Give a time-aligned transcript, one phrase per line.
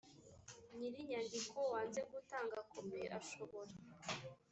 [0.75, 3.71] nyir inyandiko wanze gutanga kopi ashobora